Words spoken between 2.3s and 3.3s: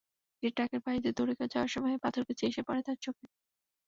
এসে পড়ে তাঁর চোখে।